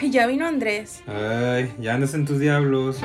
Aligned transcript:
Ay, 0.00 0.10
ya 0.10 0.28
vino 0.28 0.46
Andrés. 0.46 1.02
Ay, 1.08 1.74
ya 1.80 1.94
andas 1.94 2.14
en 2.14 2.24
tus 2.24 2.38
diablos. 2.38 3.00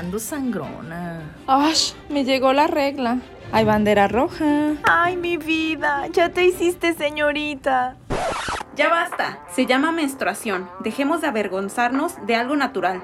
Ando 0.00 0.18
sangrona. 0.18 1.20
Ay, 1.46 1.74
me 2.08 2.24
llegó 2.24 2.54
la 2.54 2.68
regla. 2.68 3.18
Hay 3.52 3.66
bandera 3.66 4.08
roja. 4.08 4.76
Ay, 4.84 5.18
mi 5.18 5.36
vida, 5.36 6.06
ya 6.10 6.30
te 6.30 6.46
hiciste 6.46 6.94
señorita. 6.94 7.96
Ya 8.74 8.88
basta. 8.88 9.40
Se 9.54 9.66
llama 9.66 9.92
menstruación. 9.92 10.70
Dejemos 10.80 11.20
de 11.20 11.26
avergonzarnos 11.26 12.14
de 12.26 12.36
algo 12.36 12.56
natural. 12.56 13.02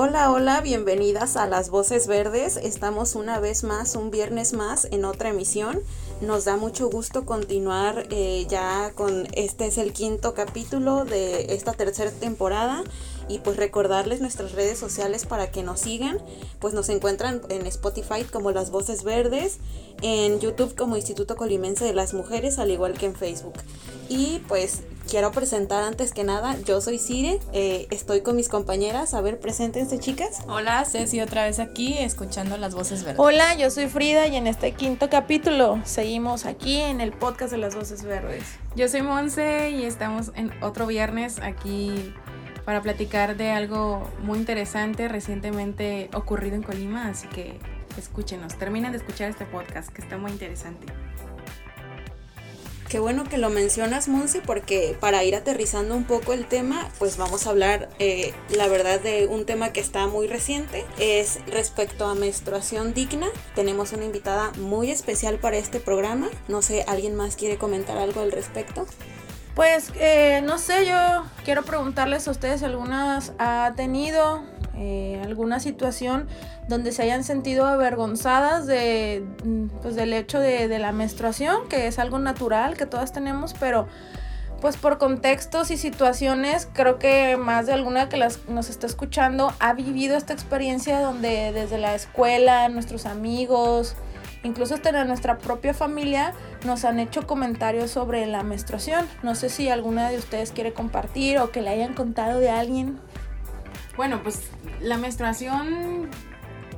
Hola, 0.00 0.30
hola, 0.30 0.60
bienvenidas 0.60 1.36
a 1.36 1.48
Las 1.48 1.70
Voces 1.70 2.06
Verdes. 2.06 2.56
Estamos 2.56 3.16
una 3.16 3.40
vez 3.40 3.64
más, 3.64 3.96
un 3.96 4.12
viernes 4.12 4.52
más, 4.52 4.86
en 4.92 5.04
otra 5.04 5.30
emisión. 5.30 5.80
Nos 6.20 6.44
da 6.44 6.56
mucho 6.56 6.88
gusto 6.88 7.26
continuar 7.26 8.06
eh, 8.10 8.46
ya 8.48 8.92
con 8.94 9.26
este 9.32 9.66
es 9.66 9.76
el 9.76 9.92
quinto 9.92 10.34
capítulo 10.34 11.04
de 11.04 11.52
esta 11.52 11.72
tercera 11.72 12.12
temporada 12.12 12.84
y 13.28 13.40
pues 13.40 13.56
recordarles 13.56 14.20
nuestras 14.20 14.52
redes 14.52 14.78
sociales 14.78 15.26
para 15.26 15.50
que 15.50 15.64
nos 15.64 15.80
sigan. 15.80 16.18
Pues 16.60 16.74
nos 16.74 16.88
encuentran 16.90 17.42
en 17.48 17.66
Spotify 17.66 18.22
como 18.22 18.52
Las 18.52 18.70
Voces 18.70 19.02
Verdes, 19.02 19.58
en 20.00 20.38
YouTube 20.38 20.76
como 20.76 20.94
Instituto 20.94 21.34
Colimense 21.34 21.84
de 21.84 21.94
las 21.94 22.14
Mujeres, 22.14 22.60
al 22.60 22.70
igual 22.70 22.96
que 22.96 23.06
en 23.06 23.16
Facebook. 23.16 23.54
Y 24.08 24.44
pues 24.46 24.82
quiero 25.08 25.32
presentar 25.32 25.82
antes 25.82 26.12
que 26.12 26.22
nada, 26.22 26.56
yo 26.64 26.80
soy 26.80 26.98
Cire, 26.98 27.40
eh, 27.52 27.86
estoy 27.90 28.20
con 28.20 28.36
mis 28.36 28.48
compañeras. 28.48 29.14
A 29.14 29.20
ver, 29.20 29.40
preséntense 29.40 29.98
chicas. 29.98 30.42
Hola, 30.46 30.84
Ceci 30.84 31.20
otra 31.20 31.44
vez 31.44 31.58
aquí, 31.58 31.96
escuchando 31.98 32.56
las 32.58 32.74
voces 32.74 33.02
verdes. 33.02 33.18
Hola, 33.18 33.54
yo 33.56 33.70
soy 33.70 33.88
Frida 33.88 34.26
y 34.26 34.36
en 34.36 34.46
este 34.46 34.72
quinto 34.72 35.08
capítulo 35.08 35.80
seguimos 35.84 36.44
aquí 36.44 36.76
en 36.76 37.00
el 37.00 37.12
podcast 37.12 37.50
de 37.50 37.58
las 37.58 37.74
voces 37.74 38.04
verdes. 38.04 38.44
Yo 38.76 38.88
soy 38.88 39.02
Monse 39.02 39.70
y 39.70 39.84
estamos 39.84 40.30
en 40.34 40.52
otro 40.62 40.86
viernes 40.86 41.40
aquí 41.40 42.12
para 42.64 42.82
platicar 42.82 43.36
de 43.36 43.50
algo 43.50 44.06
muy 44.20 44.38
interesante 44.38 45.08
recientemente 45.08 46.10
ocurrido 46.12 46.54
en 46.54 46.62
Colima, 46.62 47.08
así 47.08 47.26
que 47.28 47.58
escúchenos, 47.96 48.58
terminen 48.58 48.92
de 48.92 48.98
escuchar 48.98 49.30
este 49.30 49.46
podcast 49.46 49.88
que 49.88 50.02
está 50.02 50.18
muy 50.18 50.30
interesante. 50.30 50.86
Qué 52.88 53.00
bueno 53.00 53.24
que 53.24 53.36
lo 53.36 53.50
mencionas, 53.50 54.08
Monse, 54.08 54.40
porque 54.40 54.96
para 54.98 55.22
ir 55.22 55.36
aterrizando 55.36 55.94
un 55.94 56.04
poco 56.04 56.32
el 56.32 56.46
tema, 56.46 56.88
pues 56.98 57.18
vamos 57.18 57.46
a 57.46 57.50
hablar, 57.50 57.90
eh, 57.98 58.32
la 58.48 58.66
verdad, 58.66 58.98
de 58.98 59.26
un 59.26 59.44
tema 59.44 59.74
que 59.74 59.80
está 59.80 60.06
muy 60.06 60.26
reciente. 60.26 60.86
Es 60.98 61.38
respecto 61.48 62.06
a 62.06 62.14
menstruación 62.14 62.94
digna. 62.94 63.26
Tenemos 63.54 63.92
una 63.92 64.06
invitada 64.06 64.52
muy 64.56 64.90
especial 64.90 65.36
para 65.36 65.58
este 65.58 65.80
programa. 65.80 66.30
No 66.48 66.62
sé, 66.62 66.86
¿alguien 66.88 67.14
más 67.14 67.36
quiere 67.36 67.58
comentar 67.58 67.98
algo 67.98 68.22
al 68.22 68.32
respecto? 68.32 68.86
Pues 69.54 69.92
eh, 69.96 70.40
no 70.44 70.56
sé, 70.56 70.86
yo 70.86 71.26
quiero 71.44 71.64
preguntarles 71.64 72.26
a 72.26 72.30
ustedes 72.30 72.60
si 72.60 72.64
algunas 72.64 73.32
ha 73.38 73.74
tenido 73.76 74.44
eh, 74.78 75.20
alguna 75.24 75.60
situación 75.60 76.28
donde 76.68 76.92
se 76.92 77.02
hayan 77.02 77.24
sentido 77.24 77.66
avergonzadas 77.66 78.66
de, 78.66 79.24
mm, 79.44 79.66
pues, 79.82 79.96
del 79.96 80.12
hecho 80.12 80.40
de, 80.40 80.68
de, 80.68 80.78
la 80.78 80.92
menstruación, 80.92 81.68
que 81.68 81.86
es 81.86 81.98
algo 81.98 82.18
natural 82.18 82.76
que 82.76 82.86
todas 82.86 83.12
tenemos, 83.12 83.54
pero 83.58 83.88
pues 84.60 84.76
por 84.76 84.98
contextos 84.98 85.70
y 85.70 85.76
situaciones, 85.76 86.68
creo 86.72 86.98
que 86.98 87.36
más 87.36 87.66
de 87.66 87.72
alguna 87.72 88.08
que 88.08 88.16
las, 88.16 88.48
nos 88.48 88.70
está 88.70 88.86
escuchando 88.86 89.52
ha 89.60 89.72
vivido 89.72 90.16
esta 90.16 90.32
experiencia 90.32 91.00
donde 91.00 91.52
desde 91.52 91.78
la 91.78 91.94
escuela, 91.94 92.68
nuestros 92.68 93.06
amigos, 93.06 93.94
incluso 94.42 94.74
hasta 94.74 94.88
en 94.90 95.06
nuestra 95.06 95.38
propia 95.38 95.74
familia, 95.74 96.34
nos 96.64 96.84
han 96.84 96.98
hecho 96.98 97.26
comentarios 97.26 97.90
sobre 97.90 98.26
la 98.26 98.42
menstruación. 98.42 99.06
No 99.22 99.34
sé 99.34 99.48
si 99.48 99.68
alguna 99.68 100.10
de 100.10 100.18
ustedes 100.18 100.50
quiere 100.50 100.72
compartir 100.72 101.38
o 101.38 101.50
que 101.50 101.62
le 101.62 101.70
hayan 101.70 101.94
contado 101.94 102.40
de 102.40 102.50
alguien. 102.50 102.98
Bueno, 103.98 104.22
pues 104.22 104.48
la 104.80 104.96
menstruación 104.96 106.08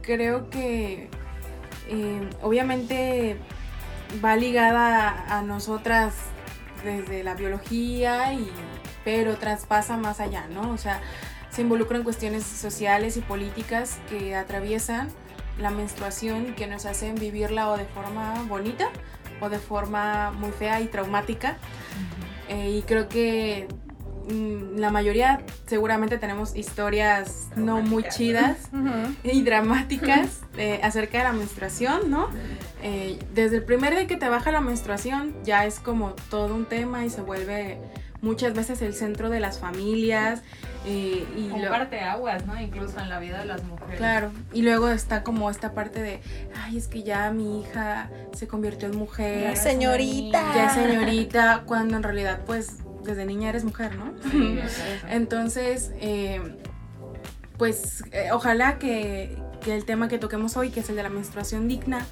creo 0.01 0.49
que 0.49 1.11
eh, 1.87 2.31
obviamente 2.41 3.37
va 4.25 4.37
ligada 4.37 5.27
a 5.29 5.43
nosotras 5.43 6.15
desde 6.83 7.23
la 7.23 7.35
biología, 7.35 8.33
y, 8.33 8.51
pero 9.05 9.37
traspasa 9.37 9.99
más 9.99 10.19
allá, 10.19 10.49
¿no? 10.49 10.71
O 10.71 10.79
sea, 10.79 11.03
se 11.51 11.61
involucra 11.61 11.99
en 11.99 12.05
cuestiones 12.05 12.43
sociales 12.43 13.19
y 13.19 13.21
políticas 13.21 13.99
que 14.09 14.35
atraviesan 14.35 15.11
la 15.59 15.69
menstruación 15.69 16.49
y 16.49 16.53
que 16.53 16.67
nos 16.67 16.87
hacen 16.87 17.17
vivirla 17.17 17.69
o 17.69 17.77
de 17.77 17.85
forma 17.85 18.43
bonita 18.49 18.89
o 19.43 19.51
de 19.51 19.59
forma 19.59 20.31
muy 20.31 20.53
fea 20.53 20.81
y 20.81 20.87
traumática. 20.87 21.59
Uh 22.49 22.53
-huh. 22.53 22.57
eh, 22.57 22.71
y 22.79 22.83
creo 22.83 23.11
que 23.11 23.69
la 24.77 24.91
mayoría 24.91 25.41
seguramente 25.67 26.19
tenemos 26.19 26.57
historias 26.57 27.49
no 27.57 27.81
muy 27.83 28.05
chidas 28.05 28.59
uh 28.73 28.77
-huh. 28.77 29.17
y 29.25 29.43
dramáticas 29.43 30.41
eh, 30.57 30.81
acerca 30.83 31.19
de 31.19 31.25
la 31.25 31.33
menstruación, 31.33 32.11
¿no? 32.11 32.29
Eh, 32.83 33.19
desde 33.35 33.57
el 33.57 33.65
primer 33.65 33.95
día 33.95 34.07
que 34.07 34.17
te 34.17 34.29
baja 34.29 34.51
la 34.53 34.61
menstruación 34.61 35.35
ya 35.45 35.67
es 35.67 35.81
como 35.81 36.15
todo 36.31 36.55
un 36.55 36.65
tema 36.65 37.05
y 37.05 37.11
se 37.11 37.21
vuelve 37.21 37.79
muchas 38.23 38.55
veces 38.55 38.83
el 38.83 38.95
centro 38.95 39.31
de 39.31 39.41
las 39.41 39.59
familias. 39.59 40.43
Eh, 40.87 41.27
y 41.37 41.49
Comparte 41.51 42.01
lo, 42.01 42.07
aguas, 42.07 42.47
¿no? 42.47 42.59
Incluso 42.59 42.99
en 43.01 43.09
la 43.11 43.19
vida 43.19 43.39
de 43.39 43.45
las 43.45 43.63
mujeres. 43.65 43.99
Claro, 43.99 44.31
y 44.53 44.63
luego 44.63 44.89
está 44.89 45.23
como 45.23 45.51
esta 45.51 45.73
parte 45.73 46.01
de, 46.01 46.21
ay, 46.57 46.79
es 46.79 46.89
que 46.89 47.03
ya 47.03 47.31
mi 47.31 47.61
hija 47.61 48.09
se 48.33 48.49
convirtió 48.49 48.89
en 48.89 48.97
mujer. 48.97 49.55
Ya 49.55 49.57
señorita. 49.57 50.43
Ya 50.55 50.67
es 50.69 50.73
señorita, 50.73 51.65
cuando 51.67 51.97
en 51.97 52.03
realidad 52.03 52.41
pues 52.47 52.79
desde 53.05 53.25
niña 53.25 53.49
eres 53.51 53.65
mujer, 53.65 53.97
¿no? 53.97 54.13
Sí, 54.31 54.59
Entonces, 55.09 55.93
eh, 56.01 56.41
pues 57.57 58.05
eh, 58.13 58.31
ojalá 58.33 58.79
que, 58.79 59.37
que, 59.63 59.75
el 59.75 59.85
tema 59.85 60.09
que 60.09 60.19
toquemos 60.19 60.57
hoy, 60.57 60.71
que 60.71 60.81
es 60.81 60.91
el 60.91 60.97
de 60.97 61.03
la 61.03 61.11
menstruación 61.11 61.69
digna, 61.69 62.07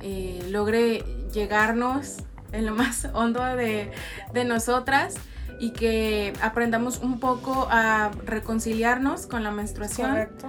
eh, 0.00 0.44
logre 0.50 1.04
llegarnos 1.32 2.18
en 2.52 2.66
lo 2.66 2.74
más 2.74 3.08
hondo 3.14 3.42
de, 3.44 3.90
de, 4.32 4.44
nosotras 4.44 5.14
y 5.60 5.70
que 5.70 6.32
aprendamos 6.42 6.98
un 6.98 7.20
poco 7.20 7.68
a 7.70 8.10
reconciliarnos 8.24 9.26
con 9.26 9.44
la 9.44 9.50
menstruación. 9.50 10.10
Correcto. 10.10 10.48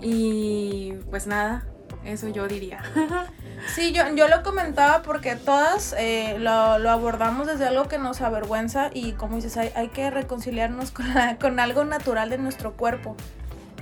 Y 0.00 0.94
pues 1.10 1.26
nada, 1.26 1.64
eso 2.04 2.28
yo 2.28 2.48
diría. 2.48 2.82
Sí, 3.66 3.92
yo, 3.92 4.02
yo 4.14 4.28
lo 4.28 4.42
comentaba 4.42 5.02
porque 5.02 5.36
todas 5.36 5.94
eh, 5.98 6.36
lo, 6.38 6.78
lo, 6.78 6.90
abordamos 6.90 7.46
desde 7.46 7.66
algo 7.66 7.88
que 7.88 7.98
nos 7.98 8.20
avergüenza 8.20 8.90
y 8.92 9.12
como 9.12 9.36
dices, 9.36 9.56
hay, 9.56 9.70
hay 9.74 9.88
que 9.88 10.10
reconciliarnos 10.10 10.90
con, 10.90 11.12
la, 11.14 11.38
con, 11.38 11.58
algo 11.58 11.84
natural 11.84 12.30
de 12.30 12.38
nuestro 12.38 12.72
cuerpo. 12.74 13.16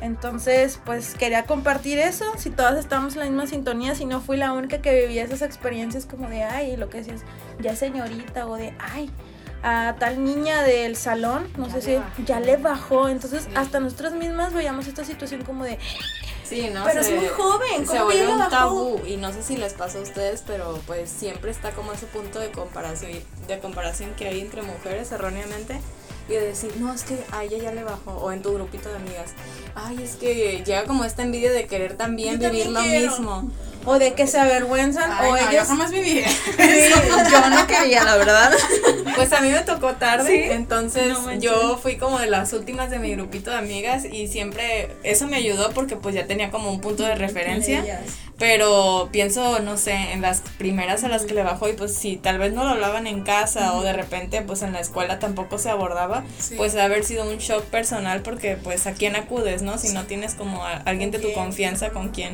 Entonces, 0.01 0.81
pues 0.85 1.15
quería 1.15 1.45
compartir 1.45 1.99
eso, 1.99 2.25
si 2.37 2.51
todas 2.51 2.77
estamos 2.77 3.15
en 3.15 3.21
la 3.21 3.27
misma 3.27 3.47
sintonía, 3.47 3.95
si 3.95 4.05
no 4.05 4.21
fui 4.21 4.37
la 4.37 4.53
única 4.53 4.79
que 4.79 5.01
vivía 5.01 5.23
esas 5.23 5.43
experiencias 5.43 6.07
como 6.07 6.29
de, 6.29 6.43
ay, 6.43 6.77
lo 6.77 6.89
que 6.89 6.99
decías, 6.99 7.21
ya 7.61 7.77
señorita, 7.77 8.49
o 8.49 8.57
de, 8.57 8.75
ay, 8.81 9.11
a 9.63 9.95
tal 9.99 10.25
niña 10.25 10.63
del 10.63 10.97
salón, 10.97 11.47
no 11.57 11.69
ya 11.69 11.75
sé 11.75 11.81
si 11.83 11.95
bajó. 11.95 12.23
ya 12.25 12.41
le 12.41 12.57
bajó. 12.57 13.09
Entonces, 13.09 13.45
sí. 13.45 13.51
hasta 13.55 13.79
nosotras 13.79 14.13
mismas 14.15 14.53
veíamos 14.53 14.89
esta 14.89 15.05
situación 15.05 15.45
como 15.45 15.65
de, 15.65 15.79
Sí, 16.45 16.69
¿no? 16.73 16.85
Pero 16.85 17.03
se, 17.03 17.15
es 17.15 17.21
muy 17.21 17.29
joven, 17.29 17.87
se 17.87 18.03
vuelve 18.03 18.29
un 18.29 18.49
tabú 18.49 19.01
y 19.07 19.17
no 19.17 19.33
sé 19.33 19.43
si 19.43 19.57
les 19.57 19.75
pasó 19.75 19.99
a 19.99 20.03
ustedes, 20.03 20.43
pero 20.47 20.79
pues 20.87 21.11
siempre 21.11 21.51
está 21.51 21.71
como 21.71 21.93
ese 21.93 22.07
punto 22.07 22.39
de 22.41 22.51
comparación, 22.51 23.13
de 23.47 23.59
comparación 23.61 24.15
que 24.17 24.29
hay 24.29 24.41
entre 24.41 24.63
mujeres 24.63 25.13
erróneamente 25.13 25.81
y 26.29 26.33
de 26.33 26.41
decir, 26.41 26.73
no, 26.79 26.93
es 26.93 27.05
que 27.05 27.19
a 27.33 27.45
ella 27.45 27.59
ya 27.59 27.73
le 27.73 27.85
bajó, 27.85 28.13
o 28.13 28.33
en 28.33 28.43
tu 28.43 28.53
grupito 28.53 28.89
de 28.89 28.97
amigas, 28.97 29.33
ay, 29.75 30.03
es 30.03 30.17
que 30.17 30.63
llega 30.65 30.85
como 30.85 31.05
esta 31.05 31.23
envidia 31.23 31.53
de 31.53 31.67
querer 31.67 31.97
también 31.97 32.41
Yo 32.41 32.51
vivir 32.51 32.73
también 32.73 33.07
lo 33.07 33.11
mismo. 33.11 33.51
O 33.85 33.99
de 33.99 34.15
que 34.15 34.27
se 34.27 34.39
avergüenzan, 34.39 35.11
ay, 35.13 35.29
o 35.29 35.31
no, 35.33 35.37
ellos. 35.37 35.53
Yo 35.53 35.65
jamás 35.65 35.91
viví. 35.91 36.23
Sí, 36.57 36.91
yo 37.31 37.51
no 37.51 37.67
quería, 37.67 38.05
la 38.05 38.17
verdad. 38.17 38.53
Pues 39.15 39.31
a 39.35 39.43
mí 39.43 39.51
me 39.51 39.61
tocó 39.61 39.93
tarde, 39.97 40.55
entonces 40.55 41.13
No 41.21 41.35
yo 41.35 41.77
fui 41.77 41.97
como 41.97 42.19
de 42.19 42.29
las 42.29 42.55
últimas 42.55 42.89
de 42.89 42.99
mi 42.99 43.11
grupito 43.13 43.51
de 43.51 43.59
amigas 43.59 44.07
y 44.07 44.27
siempre 44.27 44.91
eso 45.03 45.27
me 45.27 45.37
ayudó 45.37 45.71
porque 45.73 45.97
pues 45.97 46.15
ya 46.15 46.27
tenía 46.27 46.51
como 46.51 46.71
un 46.71 46.81
punto 46.81 47.03
de 47.03 47.15
referencia. 47.15 47.85
Pero 48.39 49.11
pienso, 49.13 49.61
no 49.61 49.77
sé, 49.77 49.93
en 49.93 50.23
las 50.23 50.41
primeras 50.59 51.05
a 51.05 51.09
las 51.09 51.25
que 51.25 51.35
le 51.35 51.43
bajó 51.43 51.69
y 51.69 51.75
pues 51.75 51.95
si 51.95 52.17
tal 52.17 52.39
vez 52.39 52.55
no 52.55 52.65
lo 52.65 52.71
hablaban 52.71 53.07
en 53.07 53.23
casa 53.23 53.75
o 53.75 53.83
de 53.83 53.93
repente 53.93 54.41
pues 54.43 54.63
en 54.63 54.73
la 54.73 54.81
escuela 54.81 55.19
tampoco 55.19 55.59
se 55.59 55.69
abordaba, 55.71 56.25
Sí. 56.39 56.55
pues 56.57 56.75
ha 56.75 56.85
haber 56.85 57.05
sido 57.05 57.25
un 57.29 57.37
shock 57.37 57.65
personal 57.65 58.23
porque 58.23 58.57
pues 58.57 58.87
a 58.87 58.93
quién 58.95 59.15
acudes, 59.15 59.61
¿no? 59.63 59.77
Si 59.79 59.93
no 59.93 60.05
tienes 60.05 60.35
como 60.35 60.65
a 60.65 60.73
alguien 60.87 61.11
de 61.11 61.19
tu 61.19 61.33
confianza 61.35 61.91
con 61.91 62.09
quien 62.09 62.33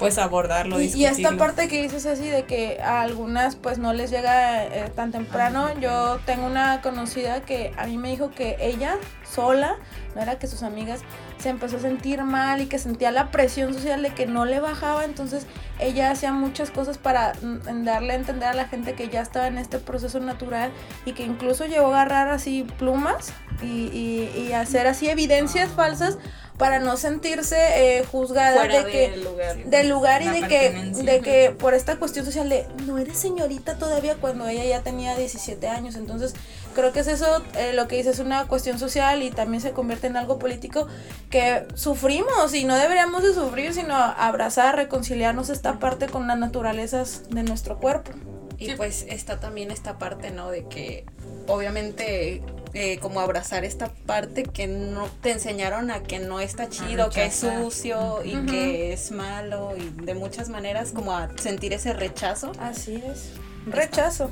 pues 0.00 0.18
abordarlo, 0.18 0.80
Y, 0.80 0.86
y 0.96 1.04
esta 1.04 1.28
parte 1.38 1.68
que 1.68 1.80
dices 1.82 2.06
así 2.06 2.26
de 2.28 2.44
que 2.44 2.80
a 2.82 3.02
algunas 3.02 3.54
pues 3.54 3.78
no 3.78 3.92
les 3.92 4.10
llega 4.10 4.64
eh, 4.64 4.90
tan 4.96 5.12
temprano, 5.12 5.78
yo 5.78 6.18
tengo 6.26 6.46
una 6.46 6.80
conocida 6.80 7.42
que 7.42 7.72
a 7.76 7.86
mí 7.86 7.96
me 7.98 8.08
dijo 8.10 8.30
que 8.32 8.56
ella 8.60 8.96
sola, 9.30 9.76
no 10.16 10.22
era 10.22 10.38
que 10.40 10.48
sus 10.48 10.64
amigas 10.64 11.02
se 11.38 11.50
empezó 11.50 11.76
a 11.76 11.80
sentir 11.80 12.22
mal 12.24 12.60
y 12.60 12.66
que 12.66 12.78
sentía 12.80 13.10
la 13.12 13.30
presión 13.30 13.72
social 13.72 14.02
de 14.02 14.10
que 14.12 14.26
no 14.26 14.44
le 14.44 14.58
bajaba, 14.58 15.04
entonces 15.04 15.46
ella 15.78 16.10
hacía 16.10 16.32
muchas 16.32 16.70
cosas 16.70 16.98
para 16.98 17.32
mm, 17.40 17.84
darle 17.84 18.14
a 18.14 18.16
entender 18.16 18.48
a 18.48 18.54
la 18.54 18.66
gente 18.68 18.94
que 18.94 19.08
ya 19.08 19.20
estaba 19.20 19.46
en 19.46 19.56
este 19.58 19.78
proceso 19.78 20.18
natural 20.20 20.72
y 21.06 21.12
que 21.12 21.22
incluso 21.22 21.64
llegó 21.66 21.86
a 21.94 22.02
agarrar 22.02 22.28
así 22.28 22.66
plumas 22.78 23.32
y, 23.62 23.66
y- 23.66 24.32
y 24.48 24.52
hacer 24.52 24.86
así 24.86 25.08
evidencias 25.08 25.70
falsas 25.70 26.18
para 26.60 26.78
no 26.78 26.98
sentirse 26.98 27.56
eh, 27.56 28.04
juzgada 28.04 28.58
fuera 28.58 28.84
de 28.84 28.92
que 28.92 29.10
del 29.10 29.24
lugar. 29.24 29.56
del 29.64 29.88
lugar 29.88 30.20
y 30.20 30.28
de 30.28 30.46
que, 30.46 30.92
de 30.92 31.20
que 31.20 31.56
por 31.58 31.72
esta 31.72 31.96
cuestión 31.96 32.26
social 32.26 32.50
de 32.50 32.66
no 32.86 32.98
eres 32.98 33.16
señorita 33.16 33.78
todavía 33.78 34.16
cuando 34.16 34.46
ella 34.46 34.64
ya 34.66 34.82
tenía 34.82 35.16
17 35.16 35.66
años. 35.68 35.96
Entonces 35.96 36.34
creo 36.74 36.92
que 36.92 37.00
es 37.00 37.06
eso 37.06 37.42
eh, 37.56 37.72
lo 37.72 37.88
que 37.88 37.96
dice, 37.96 38.10
es 38.10 38.18
una 38.18 38.46
cuestión 38.46 38.78
social 38.78 39.22
y 39.22 39.30
también 39.30 39.62
se 39.62 39.70
convierte 39.70 40.08
en 40.08 40.18
algo 40.18 40.38
político 40.38 40.86
que 41.30 41.66
sufrimos 41.72 42.52
y 42.52 42.66
no 42.66 42.76
deberíamos 42.76 43.22
de 43.22 43.32
sufrir, 43.32 43.72
sino 43.72 43.94
abrazar, 43.94 44.76
reconciliarnos 44.76 45.48
esta 45.48 45.78
parte 45.78 46.08
con 46.08 46.26
las 46.26 46.38
naturalezas 46.38 47.22
de 47.30 47.42
nuestro 47.42 47.78
cuerpo. 47.78 48.10
Y 48.58 48.74
pues 48.74 49.06
está 49.08 49.40
también 49.40 49.70
esta 49.70 49.96
parte, 49.96 50.30
¿no? 50.30 50.50
De 50.50 50.66
que 50.66 51.06
obviamente 51.46 52.42
eh, 52.72 52.98
como 52.98 53.20
abrazar 53.20 53.64
esta 53.64 53.88
parte 54.06 54.44
que 54.44 54.66
no 54.66 55.08
te 55.22 55.32
enseñaron 55.32 55.90
a 55.90 56.02
que 56.02 56.18
no 56.18 56.40
está 56.40 56.68
chido, 56.68 57.10
que 57.10 57.26
es 57.26 57.34
sucio 57.34 58.20
y 58.24 58.36
que 58.46 58.92
es 58.92 59.10
malo 59.10 59.74
y 59.76 60.04
de 60.04 60.14
muchas 60.14 60.48
maneras 60.48 60.92
como 60.92 61.12
a 61.16 61.28
sentir 61.38 61.72
ese 61.72 61.92
rechazo. 61.92 62.52
Así 62.60 63.02
es. 63.04 63.32
Rechazo. 63.66 64.30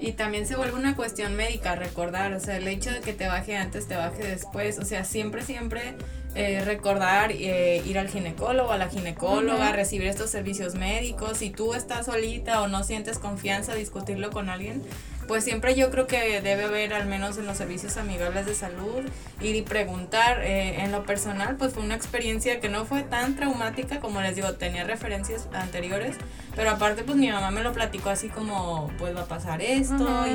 Y 0.00 0.12
también 0.12 0.46
se 0.46 0.56
vuelve 0.56 0.76
una 0.76 0.96
cuestión 0.96 1.36
médica 1.36 1.76
recordar, 1.76 2.32
o 2.32 2.40
sea, 2.40 2.56
el 2.56 2.66
hecho 2.66 2.90
de 2.90 3.00
que 3.00 3.12
te 3.12 3.28
baje 3.28 3.56
antes, 3.56 3.86
te 3.86 3.94
baje 3.94 4.26
después, 4.26 4.80
o 4.80 4.84
sea, 4.84 5.04
siempre, 5.04 5.42
siempre 5.42 5.94
eh, 6.34 6.62
recordar 6.64 7.30
eh, 7.30 7.82
ir 7.86 7.98
al 7.98 8.08
ginecólogo, 8.08 8.72
a 8.72 8.78
la 8.78 8.88
ginecóloga, 8.88 9.70
recibir 9.70 10.08
estos 10.08 10.30
servicios 10.30 10.74
médicos, 10.74 11.38
si 11.38 11.50
tú 11.50 11.74
estás 11.74 12.06
solita 12.06 12.62
o 12.62 12.68
no 12.68 12.82
sientes 12.84 13.18
confianza, 13.18 13.74
discutirlo 13.74 14.30
con 14.30 14.48
alguien, 14.48 14.82
pues 15.28 15.44
siempre 15.44 15.74
yo 15.74 15.90
creo 15.90 16.06
que 16.06 16.40
debe 16.40 16.64
haber, 16.64 16.94
al 16.94 17.06
menos 17.06 17.38
en 17.38 17.46
los 17.46 17.56
servicios 17.56 17.96
amigables 17.96 18.46
de 18.46 18.54
salud, 18.54 19.02
ir 19.40 19.56
y 19.56 19.62
preguntar. 19.62 20.40
eh, 20.42 20.82
en 20.82 20.92
lo 20.92 21.04
personal, 21.04 21.56
pues 21.56 21.72
fue 21.74 21.82
una 21.82 21.94
experiencia 21.94 22.60
que 22.60 22.68
no 22.68 22.84
fue 22.84 23.02
tan 23.02 23.36
traumática, 23.36 24.00
como 24.00 24.20
les 24.20 24.36
digo, 24.36 24.52
tenía 24.54 24.84
referencias 24.84 25.48
anteriores, 25.52 26.16
pero 26.56 26.70
aparte, 26.70 27.02
pues 27.04 27.16
mi 27.16 27.30
mamá 27.30 27.50
me 27.50 27.62
lo 27.62 27.72
platicó 27.72 28.10
así 28.10 28.28
como, 28.28 28.90
pues 28.98 29.16
va 29.16 29.22
a 29.22 29.26
pasar 29.26 29.62
esto, 29.62 30.26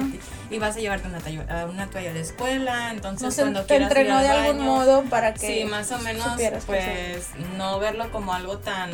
y, 0.50 0.56
y 0.56 0.60
vas 0.60 0.76
a 0.76 0.80
llevarte 0.80 1.08
una, 1.08 1.20
toalla- 1.20 1.66
una 1.70 1.88
toalla 1.88 2.12
a 2.12 2.14
la 2.14 2.20
escuela, 2.20 2.92
entonces 2.92 3.22
No 3.24 3.32
sé, 3.32 3.42
cuando 3.42 3.62
te 3.62 3.68
quieras 3.68 3.92
ir 3.92 3.98
entrenó 3.98 4.18
al 4.18 4.24
de 4.24 4.30
algún 4.30 4.58
baño, 4.58 4.72
modo 4.72 5.04
para 5.04 5.34
que 5.34 5.40
Sí, 5.48 5.66
más 5.66 5.92
o 5.92 6.00
menos, 6.00 6.32
supieras 6.32 6.66
pues 6.66 7.28
no 7.58 7.80
verlo 7.80 8.12
como 8.12 8.34
algo 8.34 8.58
tan, 8.60 8.90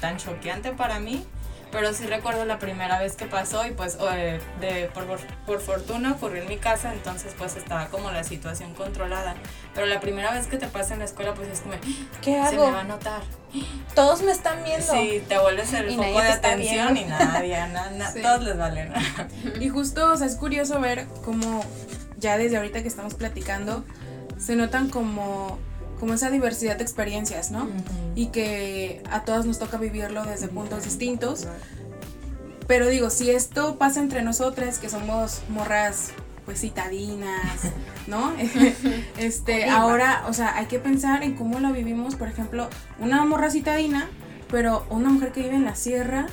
tan 0.00 0.16
choqueante 0.18 0.72
para 0.72 0.98
mí, 1.00 1.24
pero 1.72 1.92
sí 1.94 2.06
recuerdo 2.06 2.44
la 2.44 2.58
primera 2.58 2.98
vez 2.98 3.14
que 3.16 3.26
pasó 3.26 3.66
y 3.66 3.70
pues 3.72 3.96
eh, 4.12 4.40
de, 4.60 4.90
por, 4.92 5.06
por, 5.46 5.60
fortuna 5.60 6.12
ocurrió 6.12 6.42
en 6.42 6.48
mi 6.48 6.56
casa, 6.56 6.92
entonces 6.92 7.34
pues 7.38 7.56
estaba 7.56 7.86
como 7.88 8.10
la 8.10 8.24
situación 8.24 8.74
controlada, 8.74 9.34
pero 9.74 9.86
la 9.86 10.00
primera 10.00 10.32
vez 10.32 10.46
que 10.46 10.56
te 10.56 10.66
pasa 10.66 10.94
en 10.94 11.00
la 11.00 11.04
escuela 11.06 11.34
pues 11.34 11.48
es 11.48 11.60
como, 11.60 11.74
¿Qué 12.22 12.32
se 12.32 12.40
hago? 12.40 12.66
me 12.66 12.72
va 12.72 12.80
a 12.80 12.84
notar. 12.84 13.22
Todos 13.94 14.22
me 14.22 14.30
están 14.32 14.62
viendo. 14.64 14.92
Sí, 14.92 15.22
te 15.28 15.38
vuelves 15.38 15.72
el 15.72 15.90
Y 15.90 15.96
foco 15.96 16.20
de 16.20 16.28
atención 16.28 16.96
y 16.96 17.04
nadie, 17.04 17.56
na- 17.72 17.90
na- 17.90 18.10
Sí. 18.10 18.22
todos 18.22 18.42
les 18.44 18.56
valen. 18.56 18.92
Y 19.60 19.68
justo, 19.68 20.12
o 20.12 20.16
sea, 20.16 20.26
es 20.26 20.36
curioso 20.36 20.78
ver 20.80 21.06
cómo 21.24 21.64
ya 22.18 22.36
desde 22.38 22.56
ahorita 22.58 22.82
que 22.82 22.88
estamos 22.88 23.14
platicando, 23.14 23.84
se 24.38 24.54
notan 24.56 24.88
como, 24.90 25.58
como 26.00 26.14
esa 26.14 26.30
diversidad 26.30 26.76
de 26.76 26.82
experiencias, 26.82 27.50
¿no? 27.50 27.68
Y 28.14 28.26
que 28.28 29.02
a 29.10 29.22
todas 29.24 29.46
nos 29.46 29.58
toca 29.58 29.76
vivirlo 29.76 30.24
desde 30.24 30.48
puntos 30.48 30.84
distintos. 30.84 31.46
Pero 32.66 32.88
digo, 32.88 33.10
si 33.10 33.30
esto 33.30 33.76
pasa 33.76 34.00
entre 34.00 34.22
nosotras, 34.22 34.78
que 34.78 34.88
somos 34.88 35.42
morras 35.48 36.12
pues 36.44 36.60
citadinas, 36.62 37.60
¿no? 38.06 38.32
este, 39.18 39.68
ahora, 39.68 40.24
o 40.26 40.32
sea, 40.32 40.56
hay 40.56 40.66
que 40.66 40.78
pensar 40.78 41.22
en 41.22 41.34
cómo 41.34 41.60
la 41.60 41.70
vivimos, 41.70 42.16
por 42.16 42.28
ejemplo, 42.28 42.68
una 42.98 43.24
morra 43.24 43.50
citadina, 43.50 44.08
pero 44.50 44.86
una 44.90 45.10
mujer 45.10 45.32
que 45.32 45.42
vive 45.42 45.54
en 45.54 45.64
la 45.64 45.76
sierra, 45.76 46.26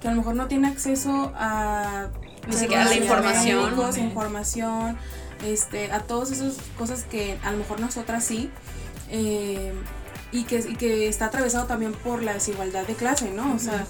que 0.00 0.08
a 0.08 0.12
lo 0.12 0.18
mejor 0.18 0.36
no 0.36 0.46
tiene 0.46 0.68
acceso 0.68 1.32
a 1.34 2.08
Ni 2.46 2.54
siquiera 2.54 2.84
la 2.84 2.94
información. 2.94 3.98
información, 3.98 4.96
este, 5.46 5.90
a 5.92 6.00
todas 6.00 6.30
esas 6.30 6.56
cosas 6.78 7.04
que 7.04 7.38
a 7.42 7.50
lo 7.50 7.58
mejor 7.58 7.80
nosotras 7.80 8.24
sí. 8.24 8.50
Eh, 9.10 9.72
y 10.32 10.44
que, 10.44 10.58
y 10.58 10.76
que 10.76 11.08
está 11.08 11.26
atravesado 11.26 11.66
también 11.66 11.92
por 11.92 12.22
la 12.22 12.34
desigualdad 12.34 12.86
de 12.86 12.94
clase, 12.94 13.30
¿no? 13.30 13.54
O 13.54 13.58
sea, 13.58 13.86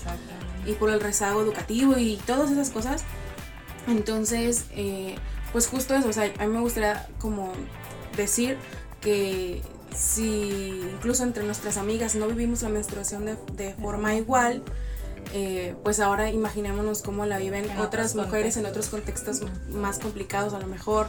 y 0.67 0.73
por 0.75 0.91
el 0.91 1.01
rezago 1.01 1.43
educativo 1.43 1.97
y 1.99 2.17
todas 2.27 2.51
esas 2.51 2.71
cosas. 2.71 3.05
Entonces, 3.87 4.67
eh, 4.73 5.17
pues 5.53 5.67
justo 5.67 5.95
eso, 5.95 6.09
o 6.09 6.13
sea, 6.13 6.33
a 6.39 6.47
mí 6.47 6.53
me 6.53 6.61
gustaría 6.61 7.07
como 7.19 7.53
decir 8.17 8.59
que 9.01 9.63
si 9.97 10.83
incluso 10.95 11.23
entre 11.23 11.45
nuestras 11.45 11.77
amigas 11.79 12.15
no 12.15 12.27
vivimos 12.29 12.63
la 12.63 12.69
menstruación 12.69 13.25
de, 13.25 13.37
de 13.55 13.75
forma 13.75 14.15
igual, 14.15 14.63
eh, 15.35 15.75
pues 15.83 16.01
ahora 16.01 16.31
imaginémonos 16.31 17.03
cómo 17.03 17.27
la 17.27 17.39
viven 17.39 17.71
En 17.71 17.79
otras 17.79 18.15
mujeres 18.15 18.57
en 18.57 18.65
otros 18.65 18.89
contextos 18.89 19.43
más 19.71 19.99
complicados 19.99 20.55
a 20.55 20.59
lo 20.59 20.67
mejor, 20.67 21.07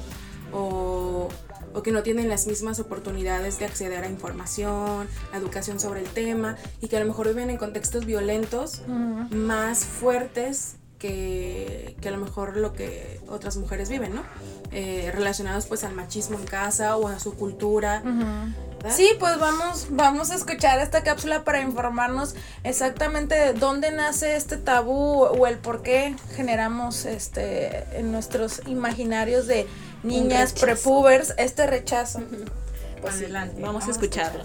o, 0.51 1.29
o 1.74 1.83
que 1.83 1.92
no 1.92 2.04
tienen 2.04 2.30
las 2.30 2.48
mismas 2.48 2.80
oportunidades 2.80 3.60
de 3.60 3.66
acceder 3.66 4.04
a 4.04 4.10
información, 4.10 5.07
a 5.33 5.38
educación 5.38 5.80
sobre 5.80 6.01
el 6.01 6.07
tema, 6.07 6.57
y 6.81 6.88
que 6.88 6.98
a 6.98 7.00
lo 7.00 7.06
mejor 7.06 7.27
viven 7.27 7.50
en 7.50 7.57
contextos 7.57 8.06
violentos 8.06 8.81
más 9.31 9.86
fuertes 9.86 10.75
que, 11.00 11.95
que 12.01 12.10
a 12.10 12.12
lo 12.12 12.18
mejor 12.18 12.57
lo 12.57 12.74
que 12.74 13.21
otras 13.27 13.56
mujeres 13.57 13.89
viven, 13.89 14.13
¿no? 14.13 14.24
Eh, 14.71 15.12
relacionados 15.16 15.66
pues 15.66 15.83
al 15.83 15.96
machismo 15.96 16.38
en 16.38 16.46
casa 16.46 16.98
o 16.98 17.08
a 17.08 17.20
su 17.20 17.34
cultura. 17.34 18.03
Sí, 18.89 19.10
pues 19.20 19.39
vamos, 19.39 19.88
vamos 19.89 20.29
a 20.32 20.36
escuchar 20.36 20.79
esta 20.79 21.03
cápsula 21.03 21.43
para 21.43 21.62
informarnos 21.62 22.36
exactamente 22.63 23.36
de 23.36 23.53
dónde 23.53 23.91
nace 23.91 24.36
este 24.36 24.58
tabú 24.58 25.24
o 25.24 25.48
el 25.48 25.58
por 25.58 25.82
qué 25.82 26.15
generamos 26.36 27.05
este 27.05 27.84
en 27.98 28.12
nuestros 28.12 28.62
imaginarios 28.67 29.48
de 29.48 29.67
niñas 30.03 30.53
prepubers 30.53 31.34
este 31.38 31.68
rechazo. 31.68 32.22
Pues 33.01 33.15
sí, 33.15 33.25
Adelante, 33.25 33.62
vamos 33.62 33.63
a 33.63 33.68
vamos 33.68 33.88
a 33.88 33.91
escucharlo. 33.91 34.44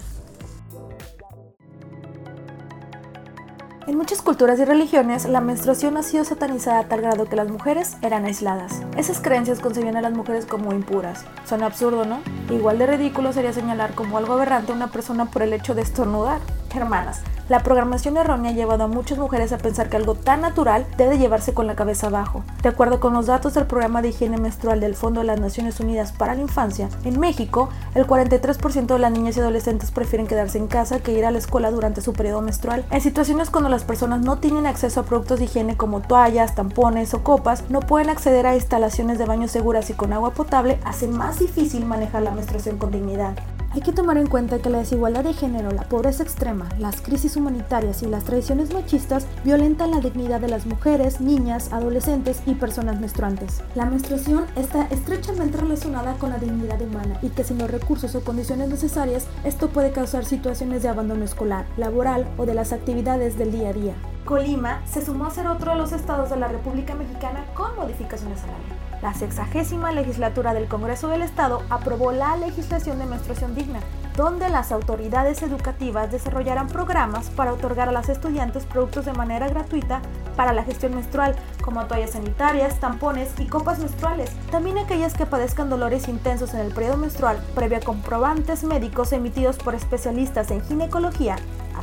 En 3.87 3.97
muchas 3.97 4.23
culturas 4.23 4.59
y 4.59 4.65
religiones, 4.65 5.25
la 5.25 5.41
menstruación 5.41 5.95
ha 5.97 6.01
sido 6.01 6.25
satanizada 6.25 6.79
a 6.79 6.87
tal 6.87 7.01
grado 7.01 7.25
que 7.25 7.35
las 7.35 7.49
mujeres 7.49 7.97
eran 8.01 8.25
aisladas. 8.25 8.81
Esas 8.97 9.19
creencias 9.19 9.59
concebían 9.59 9.95
a 9.95 10.01
las 10.01 10.11
mujeres 10.11 10.47
como 10.47 10.73
impuras. 10.73 11.23
Suena 11.47 11.67
absurdo, 11.67 12.03
¿no? 12.03 12.19
Igual 12.49 12.79
de 12.79 12.87
ridículo 12.87 13.31
sería 13.31 13.53
señalar 13.53 13.93
como 13.93 14.17
algo 14.17 14.33
aberrante 14.33 14.71
a 14.71 14.75
una 14.75 14.91
persona 14.91 15.25
por 15.25 15.43
el 15.43 15.53
hecho 15.53 15.75
de 15.75 15.83
estornudar. 15.83 16.39
Hermanas, 16.73 17.21
la 17.47 17.61
programación 17.61 18.17
errónea 18.17 18.51
ha 18.51 18.55
llevado 18.55 18.85
a 18.85 18.87
muchas 18.87 19.19
mujeres 19.19 19.53
a 19.53 19.59
pensar 19.59 19.89
que 19.89 19.97
algo 19.97 20.15
tan 20.15 20.41
natural 20.41 20.85
debe 20.97 21.19
llevarse 21.19 21.53
con 21.53 21.67
la 21.67 21.75
cabeza 21.75 22.07
abajo. 22.07 22.43
De 22.63 22.69
acuerdo 22.69 22.99
con 22.99 23.13
los 23.13 23.27
datos 23.27 23.53
del 23.53 23.67
programa 23.67 24.01
de 24.01 24.09
higiene 24.09 24.37
menstrual 24.37 24.79
del 24.79 24.95
Fondo 24.95 25.21
de 25.21 25.27
las 25.27 25.39
Naciones 25.39 25.79
Unidas 25.79 26.11
para 26.11 26.33
la 26.33 26.41
Infancia, 26.41 26.89
en 27.03 27.19
México, 27.19 27.69
el 27.93 28.07
43% 28.07 28.87
de 28.87 28.99
las 28.99 29.11
niñas 29.11 29.37
y 29.37 29.41
adolescentes 29.41 29.91
prefieren 29.91 30.27
quedarse 30.27 30.57
en 30.57 30.67
casa 30.67 30.99
que 30.99 31.13
ir 31.13 31.25
a 31.25 31.31
la 31.31 31.37
escuela 31.37 31.69
durante 31.69 32.01
su 32.01 32.13
periodo 32.13 32.41
menstrual. 32.41 32.83
En 32.89 33.01
situaciones 33.01 33.51
cuando 33.51 33.69
las 33.69 33.83
personas 33.83 34.21
no 34.21 34.39
tienen 34.39 34.65
acceso 34.65 35.01
a 35.01 35.03
productos 35.03 35.39
de 35.39 35.45
higiene 35.45 35.77
como 35.77 36.01
toallas, 36.01 36.55
tampones 36.55 37.13
o 37.13 37.23
copas, 37.23 37.69
no 37.69 37.79
pueden 37.81 38.09
acceder 38.09 38.47
a 38.47 38.55
instalaciones 38.55 39.19
de 39.19 39.25
baño 39.25 39.47
seguras 39.47 39.89
y 39.89 39.93
con 39.93 40.13
agua 40.13 40.31
potable, 40.31 40.79
hace 40.83 41.07
más 41.07 41.39
difícil 41.39 41.85
manejar 41.85 42.23
la 42.23 42.31
menstruación 42.31 42.77
con 42.77 42.91
dignidad. 42.91 43.35
Hay 43.75 43.81
que 43.81 43.91
tomar 43.91 44.17
en 44.17 44.27
cuenta 44.27 44.59
que 44.59 44.69
la 44.69 44.77
desigualdad 44.77 45.25
de 45.25 45.33
género, 45.33 45.69
la 45.69 45.83
pobreza 45.83 46.23
extrema, 46.23 46.69
las 46.79 47.01
crisis 47.01 47.35
humanitarias 47.35 48.03
y 48.03 48.05
las 48.05 48.23
tradiciones 48.23 48.73
machistas 48.73 49.27
violentan 49.43 49.91
la 49.91 49.99
dignidad 49.99 50.39
de 50.39 50.47
las 50.47 50.65
mujeres, 50.65 51.19
niñas, 51.19 51.73
adolescentes 51.73 52.41
y 52.45 52.55
personas 52.55 53.01
menstruantes. 53.01 53.61
La 53.75 53.83
menstruación 53.85 54.45
está 54.55 54.87
estrechamente 54.91 55.57
relacionada 55.57 56.13
con 56.13 56.29
la 56.29 56.37
dignidad 56.37 56.81
humana 56.81 57.19
y 57.21 57.27
que 57.27 57.43
sin 57.43 57.57
los 57.57 57.69
recursos 57.69 58.15
o 58.15 58.23
condiciones 58.23 58.69
necesarias, 58.69 59.27
esto 59.43 59.67
puede 59.67 59.91
causar 59.91 60.23
situaciones 60.23 60.81
de 60.81 60.87
abandono 60.87 61.25
escolar, 61.25 61.65
laboral 61.75 62.25
o 62.37 62.45
de 62.45 62.53
las 62.53 62.71
actividades 62.71 63.37
del 63.37 63.51
día 63.51 63.71
a 63.71 63.73
día. 63.73 63.93
Colima 64.23 64.83
se 64.85 65.05
sumó 65.05 65.25
a 65.25 65.31
ser 65.31 65.47
otro 65.47 65.73
de 65.73 65.77
los 65.79 65.91
estados 65.91 66.29
de 66.29 66.37
la 66.37 66.47
República 66.47 66.95
Mexicana 66.95 67.43
con 67.53 67.75
modificaciones 67.75 68.41
a 68.41 68.47
la 68.47 68.57
ley. 68.57 68.74
La 69.05 69.13
sexagésima 69.13 69.91
legislatura 69.91 70.55
del 70.55 70.67
Congreso 70.67 71.09
del 71.09 71.21
Estado 71.21 71.61
aprobó 71.69 72.11
la 72.11 72.35
legislación 72.37 72.97
de 72.97 73.05
menstruación 73.05 73.53
digna, 73.53 73.79
donde 74.17 74.49
las 74.49 74.71
autoridades 74.71 75.43
educativas 75.43 76.11
desarrollarán 76.11 76.65
programas 76.65 77.29
para 77.29 77.53
otorgar 77.53 77.87
a 77.87 77.91
las 77.91 78.09
estudiantes 78.09 78.65
productos 78.65 79.05
de 79.05 79.13
manera 79.13 79.47
gratuita 79.47 80.01
para 80.35 80.53
la 80.53 80.63
gestión 80.63 80.95
menstrual, 80.95 81.35
como 81.63 81.85
toallas 81.85 82.13
sanitarias, 82.13 82.79
tampones 82.79 83.29
y 83.37 83.45
copas 83.45 83.77
menstruales. 83.77 84.31
También 84.49 84.79
aquellas 84.79 85.13
que 85.13 85.27
padezcan 85.27 85.69
dolores 85.69 86.07
intensos 86.07 86.55
en 86.55 86.61
el 86.61 86.73
periodo 86.73 86.97
menstrual, 86.97 87.37
previa 87.53 87.81
comprobantes 87.81 88.63
médicos 88.63 89.13
emitidos 89.13 89.57
por 89.57 89.75
especialistas 89.75 90.49
en 90.49 90.61
ginecología 90.61 91.35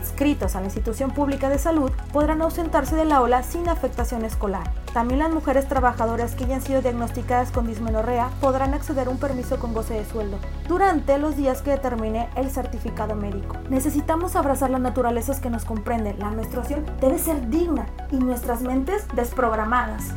adscritos 0.03 0.57
a 0.57 0.61
la 0.61 0.67
institución 0.67 1.13
pública 1.13 1.49
de 1.49 1.59
salud 1.59 1.93
podrán 2.13 2.43
ausentarse 2.43 2.97
del 2.97 3.13
aula 3.13 3.43
sin 3.43 3.69
afectación 3.69 4.25
escolar. 4.25 4.73
También 4.93 5.21
las 5.21 5.31
mujeres 5.31 5.69
trabajadoras 5.69 6.35
que 6.35 6.45
hayan 6.45 6.61
sido 6.61 6.83
diagnosticadas 6.83 7.53
con 7.53 7.67
dismenorrea 7.67 8.31
podrán 8.41 8.75
acceder 8.75 9.07
a 9.07 9.11
un 9.11 9.19
permiso 9.19 9.59
con 9.59 9.73
goce 9.73 9.95
de 9.95 10.05
sueldo 10.05 10.39
durante 10.69 11.19
los 11.19 11.37
días 11.37 11.63
que 11.63 11.71
determine 11.71 12.29
el 12.37 12.51
certificado 12.51 13.15
médico. 13.15 13.57
Necesitamos 13.71 14.35
abrazar 14.35 14.71
las 14.71 14.81
naturalezas 14.81 15.39
que 15.39 15.51
nos 15.51 15.65
comprenden. 15.65 16.19
La 16.19 16.31
menstruación 16.31 16.85
debe 17.01 17.19
ser 17.19 17.49
digna 17.49 17.87
y 18.11 18.17
nuestras 18.17 18.63
mentes 18.63 19.07
desprogramadas. 19.15 20.15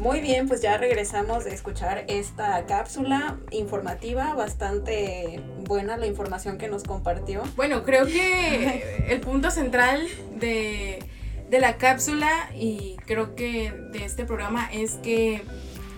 Muy 0.00 0.20
bien, 0.20 0.48
pues 0.48 0.62
ya 0.62 0.78
regresamos 0.78 1.44
de 1.44 1.52
escuchar 1.52 2.06
esta 2.08 2.64
cápsula 2.64 3.36
informativa, 3.50 4.34
bastante 4.34 5.42
buena 5.58 5.98
la 5.98 6.06
información 6.06 6.56
que 6.56 6.68
nos 6.68 6.84
compartió. 6.84 7.42
Bueno, 7.54 7.82
creo 7.82 8.06
que 8.06 9.04
el 9.10 9.20
punto 9.20 9.50
central 9.50 10.08
de, 10.36 11.04
de 11.50 11.60
la 11.60 11.76
cápsula 11.76 12.50
y 12.54 12.96
creo 13.04 13.34
que 13.34 13.72
de 13.92 14.06
este 14.06 14.24
programa 14.24 14.70
es 14.72 14.92
que 15.02 15.42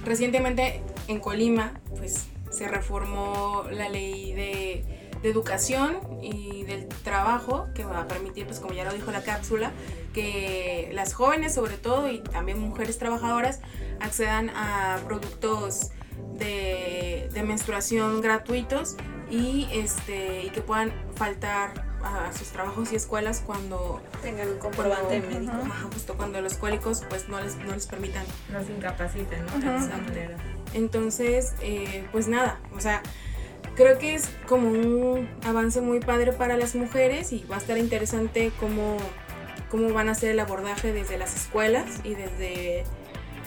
recientemente 0.05 0.83
en 1.07 1.21
Colima 1.21 1.81
pues 1.97 2.27
se 2.51 2.67
reformó 2.67 3.67
la 3.71 3.89
ley 3.89 4.33
de, 4.33 4.85
de 5.23 5.31
educación 5.31 5.99
y 6.21 6.65
del 6.65 6.89
trabajo 6.89 7.69
que 7.75 7.85
va 7.85 8.01
a 8.01 8.09
permitir 8.09 8.47
pues 8.47 8.61
como 8.61 8.75
ya 8.75 8.85
lo 8.85 8.93
dijo 8.93 9.11
la 9.11 9.23
cápsula 9.23 9.73
que 10.13 10.91
las 10.93 11.15
jóvenes 11.15 11.55
sobre 11.55 11.77
todo 11.77 12.09
y 12.11 12.21
también 12.21 12.59
mujeres 12.59 12.99
trabajadoras 12.99 13.61
accedan 14.01 14.51
a 14.51 14.99
productos 15.07 15.91
de, 16.39 17.29
de 17.33 17.43
menstruación 17.43 18.21
gratuitos 18.21 18.97
y, 19.31 19.67
este, 19.73 20.45
y 20.45 20.51
que 20.51 20.61
puedan 20.61 20.93
faltar 21.15 21.91
a 22.05 22.33
sus 22.37 22.49
trabajos 22.49 22.93
y 22.93 22.97
escuelas 22.97 23.43
cuando 23.47 24.03
tengan 24.23 24.49
un 24.49 24.59
comprobante 24.59 25.21
cuando, 25.21 25.53
médico. 25.53 25.73
ajá, 25.73 25.89
justo 25.93 26.15
cuando 26.17 26.41
los 26.41 26.55
cólicos 26.55 27.05
pues 27.09 27.29
no 27.29 27.41
les, 27.41 27.57
no 27.57 27.73
les 27.73 27.87
permitan 27.87 28.25
incapaciten, 28.77 29.47
¿no? 29.47 29.53
De 29.59 29.77
esa 29.77 29.97
manera. 29.97 30.37
entonces, 30.75 31.55
eh, 31.63 32.07
pues 32.13 32.29
nada, 32.29 32.61
o 32.77 32.81
sea, 32.81 33.03
creo 33.77 33.99
que 33.99 34.15
es 34.15 34.29
como 34.47 34.69
un 34.69 35.29
avance 35.45 35.81
muy 35.81 36.01
padre 36.01 36.33
para 36.33 36.57
las 36.57 36.75
mujeres 36.75 37.33
y 37.33 37.45
va 37.51 37.57
a 37.57 37.59
estar 37.59 37.79
interesante 37.79 38.53
cómo, 38.61 38.97
cómo 39.71 39.93
van 39.93 40.09
a 40.09 40.13
hacer 40.13 40.31
el 40.31 40.41
abordaje 40.41 40.93
desde 40.93 41.19
las 41.19 41.35
escuelas 41.37 42.01
y 42.05 42.15
desde, 42.15 42.85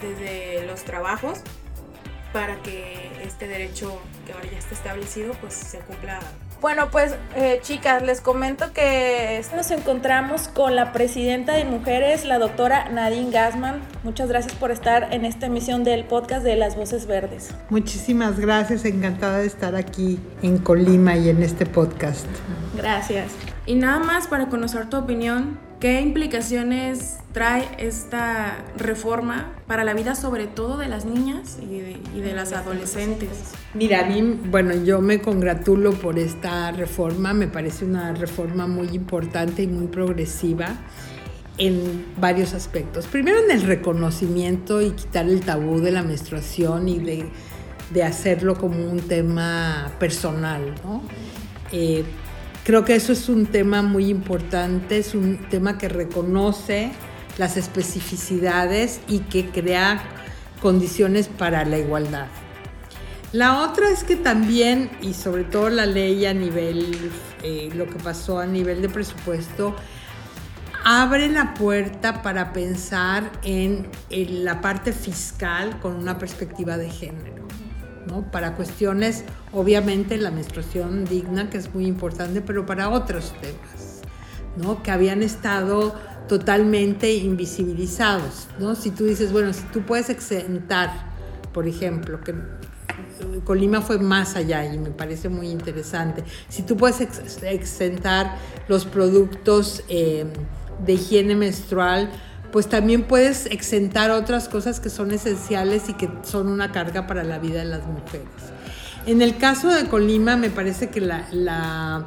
desde 0.01 0.65
los 0.65 0.83
trabajos 0.83 1.41
para 2.33 2.61
que 2.63 3.11
este 3.23 3.47
derecho 3.47 4.01
que 4.25 4.33
ahora 4.33 4.49
ya 4.51 4.57
está 4.57 4.75
establecido 4.75 5.33
pues 5.39 5.53
se 5.53 5.79
cumpla. 5.79 6.19
Bueno, 6.61 6.89
pues 6.91 7.15
eh, 7.35 7.59
chicas, 7.61 8.01
les 8.01 8.21
comento 8.21 8.73
que 8.73 9.41
nos 9.55 9.69
encontramos 9.71 10.47
con 10.47 10.75
la 10.75 10.93
presidenta 10.93 11.53
de 11.53 11.65
mujeres, 11.65 12.25
la 12.25 12.39
doctora 12.39 12.89
Nadine 12.89 13.31
Gassman. 13.31 13.81
Muchas 14.03 14.29
gracias 14.29 14.53
por 14.55 14.71
estar 14.71 15.13
en 15.13 15.25
esta 15.25 15.47
emisión 15.47 15.83
del 15.83 16.05
podcast 16.05 16.43
de 16.43 16.55
Las 16.55 16.75
Voces 16.75 17.07
Verdes. 17.07 17.51
Muchísimas 17.69 18.39
gracias, 18.39 18.85
encantada 18.85 19.39
de 19.39 19.47
estar 19.47 19.75
aquí 19.75 20.19
en 20.41 20.57
Colima 20.57 21.15
y 21.15 21.29
en 21.29 21.43
este 21.43 21.65
podcast. 21.65 22.25
Gracias. 22.75 23.31
Y 23.65 23.75
nada 23.75 23.99
más 23.99 24.27
para 24.27 24.47
conocer 24.47 24.89
tu 24.89 24.97
opinión, 24.97 25.59
¿qué 25.79 26.01
implicaciones 26.01 27.17
trae 27.31 27.67
esta 27.77 28.57
reforma 28.77 29.53
para 29.67 29.83
la 29.83 29.93
vida 29.93 30.15
sobre 30.15 30.47
todo 30.47 30.77
de 30.77 30.87
las 30.87 31.05
niñas 31.05 31.57
y 31.61 32.21
de, 32.21 32.33
las 32.33 32.53
adolescentes? 32.53 33.53
Mira, 33.73 33.99
a 33.99 34.09
bueno, 34.49 34.73
yo 34.83 35.01
me 35.01 35.21
congratulo 35.21 35.91
por 35.93 36.17
esta 36.17 36.71
reforma, 36.71 37.33
me 37.33 37.47
parece 37.47 37.85
una 37.85 38.13
reforma 38.13 38.67
muy 38.67 38.89
importante 38.89 39.63
y 39.63 39.67
muy 39.67 39.87
progresiva 39.87 40.77
en 41.57 42.05
varios 42.17 42.53
aspectos. 42.53 43.05
Primero 43.07 43.39
en 43.39 43.51
el 43.51 43.61
reconocimiento 43.61 44.81
y 44.81 44.91
quitar 44.91 45.25
el 45.25 45.41
tabú 45.41 45.79
de 45.79 45.91
la 45.91 46.03
menstruación 46.03 46.87
y 46.87 46.99
de, 46.99 47.25
de 47.91 48.03
hacerlo 48.03 48.55
como 48.55 48.89
un 48.89 48.99
tema 48.99 49.91
personal, 49.99 50.75
¿no? 50.83 51.01
Eh, 51.71 52.03
creo 52.65 52.83
que 52.83 52.95
eso 52.95 53.13
es 53.13 53.29
un 53.29 53.45
tema 53.45 53.83
muy 53.83 54.09
importante, 54.09 54.97
es 54.97 55.13
un 55.13 55.37
tema 55.49 55.77
que 55.77 55.87
reconoce 55.87 56.91
las 57.37 57.57
especificidades 57.57 58.99
y 59.07 59.19
que 59.19 59.49
crea 59.49 60.03
condiciones 60.61 61.27
para 61.27 61.63
la 61.63 61.77
igualdad. 61.77 62.25
La 63.31 63.61
otra 63.61 63.91
es 63.91 64.03
que 64.03 64.15
también, 64.15 64.89
y 65.01 65.13
sobre 65.13 65.43
todo 65.43 65.69
la 65.69 65.85
ley 65.85 66.25
a 66.25 66.33
nivel, 66.33 67.11
eh, 67.43 67.69
lo 67.75 67.85
que 67.85 67.99
pasó 67.99 68.39
a 68.39 68.47
nivel 68.47 68.81
de 68.81 68.89
presupuesto, 68.89 69.75
abre 70.83 71.29
la 71.29 71.53
puerta 71.53 72.23
para 72.23 72.51
pensar 72.51 73.31
en, 73.43 73.87
en 74.09 74.43
la 74.43 74.61
parte 74.61 74.91
fiscal 74.91 75.79
con 75.81 75.95
una 75.95 76.17
perspectiva 76.17 76.77
de 76.77 76.89
género. 76.89 77.44
¿No? 78.07 78.29
Para 78.31 78.55
cuestiones, 78.55 79.23
obviamente, 79.51 80.17
la 80.17 80.31
menstruación 80.31 81.05
digna, 81.05 81.49
que 81.49 81.57
es 81.57 81.73
muy 81.73 81.85
importante, 81.85 82.41
pero 82.41 82.65
para 82.65 82.89
otros 82.89 83.33
temas, 83.41 84.01
¿no? 84.57 84.83
Que 84.83 84.91
habían 84.91 85.23
estado 85.23 85.95
totalmente 86.27 87.13
invisibilizados, 87.13 88.47
¿no? 88.59 88.75
Si 88.75 88.91
tú 88.91 89.05
dices, 89.05 89.31
bueno, 89.31 89.53
si 89.53 89.63
tú 89.65 89.81
puedes 89.81 90.09
exentar, 90.09 91.13
por 91.53 91.67
ejemplo, 91.67 92.21
que 92.21 92.33
Colima 93.43 93.81
fue 93.81 93.99
más 93.99 94.35
allá 94.35 94.65
y 94.65 94.77
me 94.77 94.91
parece 94.91 95.29
muy 95.29 95.49
interesante. 95.49 96.23
Si 96.49 96.63
tú 96.63 96.77
puedes 96.77 97.01
ex 97.01 97.43
exentar 97.43 98.37
los 98.67 98.85
productos 98.85 99.83
eh, 99.89 100.25
de 100.85 100.93
higiene 100.93 101.35
menstrual, 101.35 102.09
pues 102.55 102.69
también 102.69 103.03
puedes 103.03 103.47
exentar 103.47 104.11
otras 104.11 104.47
cosas 104.47 104.79
que 104.79 104.89
son 104.89 105.11
esenciales 105.11 105.89
y 105.89 105.93
que 105.93 106.09
son 106.23 106.47
una 106.47 106.71
carga 106.71 107.05
para 107.05 107.25
la 107.25 107.37
vida 107.37 107.59
de 107.59 107.65
las 107.65 107.85
mujeres. 107.85 108.29
En 109.05 109.21
el 109.21 109.35
caso 109.35 109.67
de 109.67 109.89
Colima, 109.89 110.37
me 110.37 110.49
parece 110.49 110.89
que 110.89 111.01
la, 111.01 111.27
la, 111.33 112.05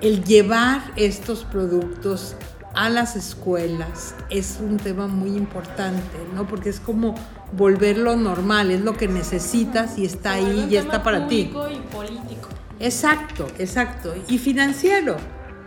el 0.00 0.24
llevar 0.24 0.80
estos 0.96 1.44
productos 1.44 2.36
a 2.72 2.88
las 2.88 3.16
escuelas 3.16 4.14
es 4.30 4.60
un 4.62 4.78
tema 4.78 5.08
muy 5.08 5.36
importante, 5.36 6.16
¿no? 6.34 6.48
Porque 6.48 6.70
es 6.70 6.80
como 6.80 7.14
volverlo 7.52 8.16
normal, 8.16 8.70
es 8.70 8.80
lo 8.80 8.96
que 8.96 9.08
necesitas 9.08 9.98
y 9.98 10.06
está 10.06 10.32
ahí 10.32 10.68
y 10.70 10.76
está 10.78 11.02
para 11.02 11.28
ti. 11.28 11.50
y 11.50 11.94
político. 11.94 12.48
Exacto, 12.80 13.46
exacto. 13.58 14.14
Y 14.26 14.38
financiero, 14.38 15.18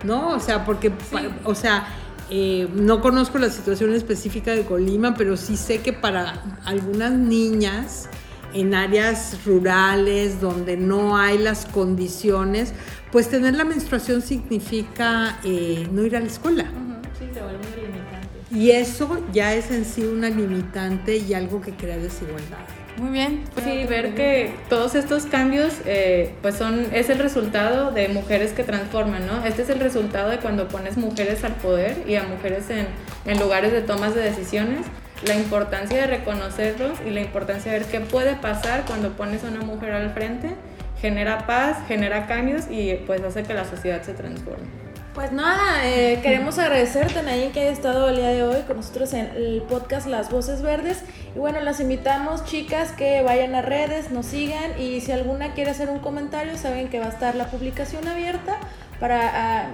¿no? 0.03 0.29
O 0.29 0.39
sea, 0.39 0.65
porque, 0.65 0.91
sí. 1.11 1.29
o 1.43 1.53
sea, 1.53 1.87
eh, 2.29 2.67
no 2.73 3.01
conozco 3.01 3.37
la 3.37 3.49
situación 3.49 3.93
específica 3.93 4.51
de 4.51 4.63
Colima, 4.63 5.15
pero 5.15 5.35
sí 5.37 5.57
sé 5.57 5.79
que 5.79 5.93
para 5.93 6.43
algunas 6.65 7.11
niñas 7.13 8.09
en 8.53 8.73
áreas 8.73 9.37
rurales 9.45 10.41
donde 10.41 10.77
no 10.77 11.17
hay 11.17 11.37
las 11.37 11.65
condiciones, 11.65 12.73
pues 13.11 13.29
tener 13.29 13.55
la 13.55 13.63
menstruación 13.63 14.21
significa 14.21 15.39
eh, 15.43 15.87
no 15.91 16.03
ir 16.03 16.15
a 16.15 16.19
la 16.19 16.27
escuela. 16.27 16.63
Uh 16.63 16.65
-huh. 16.65 16.99
Sí, 17.17 17.25
se 17.33 17.41
vuelve 17.41 17.59
limitante. 17.75 18.29
Y 18.51 18.71
eso 18.71 19.23
ya 19.33 19.53
es 19.53 19.71
en 19.71 19.85
sí 19.85 20.03
una 20.03 20.29
limitante 20.29 21.17
y 21.17 21.33
algo 21.33 21.61
que 21.61 21.73
crea 21.73 21.97
desigualdad. 21.97 22.78
Muy 22.99 23.11
bien. 23.11 23.43
Sí, 23.63 23.85
ver 23.85 24.13
que 24.13 24.53
todos 24.67 24.95
estos 24.95 25.25
cambios 25.25 25.73
eh, 25.85 26.33
pues 26.41 26.55
son, 26.55 26.87
es 26.93 27.09
el 27.09 27.19
resultado 27.19 27.91
de 27.91 28.09
mujeres 28.09 28.51
que 28.51 28.63
transforman, 28.63 29.25
¿no? 29.25 29.45
Este 29.45 29.61
es 29.61 29.69
el 29.69 29.79
resultado 29.79 30.29
de 30.29 30.37
cuando 30.37 30.67
pones 30.67 30.97
mujeres 30.97 31.43
al 31.43 31.55
poder 31.55 32.03
y 32.07 32.15
a 32.15 32.23
mujeres 32.23 32.69
en, 32.69 32.87
en 33.25 33.39
lugares 33.39 33.71
de 33.71 33.81
tomas 33.81 34.15
de 34.15 34.21
decisiones. 34.21 34.85
La 35.25 35.35
importancia 35.35 35.97
de 36.01 36.07
reconocerlos 36.07 36.99
y 37.05 37.09
la 37.11 37.21
importancia 37.21 37.71
de 37.71 37.79
ver 37.79 37.87
qué 37.87 37.99
puede 38.01 38.35
pasar 38.35 38.83
cuando 38.85 39.13
pones 39.13 39.43
a 39.43 39.47
una 39.47 39.61
mujer 39.61 39.91
al 39.91 40.11
frente 40.11 40.55
genera 41.01 41.45
paz, 41.45 41.77
genera 41.87 42.27
cambios 42.27 42.65
y 42.69 42.95
pues 43.05 43.21
hace 43.21 43.43
que 43.43 43.53
la 43.53 43.65
sociedad 43.65 44.01
se 44.01 44.13
transforme. 44.13 44.88
Pues 45.13 45.31
nada, 45.31 45.89
eh, 45.89 46.19
queremos 46.21 46.59
agradecerte, 46.59 47.23
Nayin, 47.23 47.51
que 47.51 47.61
haya 47.61 47.71
estado 47.71 48.09
el 48.09 48.17
día 48.17 48.29
de 48.29 48.43
hoy 48.43 48.61
con 48.67 48.77
nosotros 48.77 49.11
en 49.13 49.25
el 49.35 49.63
podcast 49.67 50.07
Las 50.07 50.29
Voces 50.31 50.61
Verdes. 50.61 50.99
Y 51.35 51.39
bueno, 51.39 51.59
las 51.61 51.79
invitamos, 51.79 52.45
chicas, 52.45 52.91
que 52.91 53.21
vayan 53.23 53.55
a 53.55 53.61
redes, 53.61 54.11
nos 54.11 54.27
sigan 54.27 54.79
y 54.79 55.01
si 55.01 55.11
alguna 55.11 55.53
quiere 55.53 55.71
hacer 55.71 55.89
un 55.89 55.99
comentario, 55.99 56.55
saben 56.57 56.89
que 56.89 56.99
va 56.99 57.07
a 57.07 57.09
estar 57.09 57.35
la 57.35 57.47
publicación 57.47 58.07
abierta 58.07 58.59
para 58.99 59.31
ah, 59.33 59.67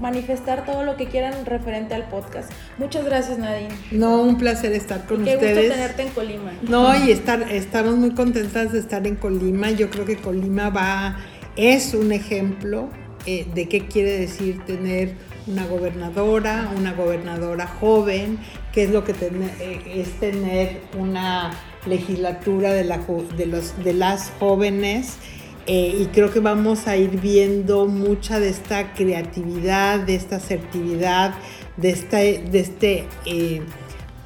manifestar 0.00 0.66
todo 0.66 0.82
lo 0.82 0.96
que 0.96 1.06
quieran 1.06 1.46
referente 1.46 1.94
al 1.94 2.08
podcast. 2.08 2.50
Muchas 2.76 3.04
gracias, 3.04 3.38
Nadine. 3.38 3.70
No, 3.92 4.20
un 4.20 4.36
placer 4.36 4.72
estar 4.72 5.06
con 5.06 5.22
Y 5.22 5.24
qué 5.26 5.34
ustedes. 5.36 5.58
gusto 5.58 5.74
tenerte 5.74 6.02
en 6.02 6.08
Colima. 6.10 6.52
No, 6.62 7.06
y 7.06 7.12
estar, 7.12 7.40
estamos 7.52 7.94
muy 7.94 8.14
contentas 8.14 8.72
de 8.72 8.80
estar 8.80 9.06
en 9.06 9.14
Colima. 9.14 9.70
Yo 9.70 9.88
creo 9.90 10.04
que 10.04 10.16
Colima 10.16 10.70
va, 10.70 11.18
es 11.56 11.94
un 11.94 12.10
ejemplo 12.12 12.90
eh, 13.26 13.46
de 13.54 13.68
qué 13.68 13.86
quiere 13.86 14.18
decir 14.18 14.64
tener 14.64 15.14
una 15.46 15.66
gobernadora, 15.66 16.72
una 16.76 16.92
gobernadora 16.92 17.66
joven, 17.66 18.38
qué 18.72 18.84
es 18.84 18.90
lo 18.90 19.04
que 19.04 19.12
eh, 19.12 19.80
es 19.86 20.12
tener 20.20 20.80
una 20.98 21.50
legislatura 21.86 22.72
de, 22.72 22.84
la, 22.84 23.00
de, 23.36 23.46
los, 23.46 23.82
de 23.84 23.92
las 23.94 24.32
jóvenes. 24.38 25.18
eh, 25.66 25.96
y 26.00 26.06
creo 26.06 26.32
que 26.32 26.40
vamos 26.40 26.88
a 26.88 26.96
ir 26.96 27.20
viendo 27.20 27.86
mucha 27.86 28.40
de 28.40 28.48
esta 28.48 28.92
creatividad, 28.94 30.00
de 30.00 30.16
esta 30.16 30.36
asertividad, 30.36 31.34
de 31.76 31.90
este, 31.90 32.44
de 32.50 32.60
este 32.60 33.06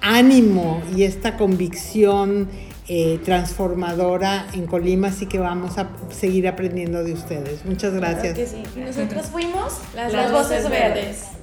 ánimo 0.01 0.83
y 0.97 1.03
esta 1.03 1.37
convicción 1.37 2.49
eh, 2.89 3.19
transformadora 3.25 4.47
en 4.53 4.67
Colima, 4.67 5.09
así 5.09 5.27
que 5.27 5.39
vamos 5.39 5.77
a 5.79 5.89
seguir 6.11 6.47
aprendiendo 6.47 7.03
de 7.03 7.13
ustedes. 7.15 7.65
Muchas 7.65 7.93
gracias. 7.95 8.35
Claro 8.35 8.37
que 8.37 8.47
sí. 8.47 8.63
Y 8.77 8.81
nosotros 8.81 9.27
fuimos 9.27 9.81
las, 9.95 10.13
Las 10.13 10.31
Voces 10.31 10.63
Voces 10.63 10.71
Verdes. 10.71 10.95
Verdes. 10.95 11.37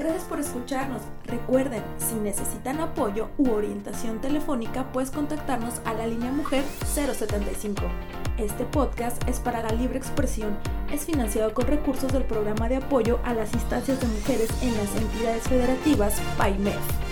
Gracias 0.00 0.24
por 0.24 0.40
escucharnos. 0.40 1.02
Recuerden, 1.26 1.82
si 1.98 2.14
necesitan 2.14 2.80
apoyo 2.80 3.28
u 3.36 3.50
orientación 3.50 4.20
telefónica, 4.20 4.90
puedes 4.92 5.10
contactarnos 5.10 5.82
a 5.84 5.92
la 5.92 6.06
línea 6.06 6.32
Mujer 6.32 6.64
075. 6.84 7.82
Este 8.38 8.64
podcast 8.64 9.22
es 9.28 9.40
para 9.40 9.62
la 9.62 9.72
libre 9.72 9.98
expresión. 9.98 10.56
Es 10.92 11.04
financiado 11.04 11.54
con 11.54 11.66
recursos 11.66 12.12
del 12.12 12.24
programa 12.24 12.68
de 12.68 12.76
apoyo 12.76 13.20
a 13.24 13.32
las 13.32 13.52
instancias 13.54 14.00
de 14.00 14.08
mujeres 14.08 14.50
en 14.62 14.76
las 14.76 14.94
entidades 14.96 15.44
federativas 15.44 16.20
PAIMEF. 16.36 17.09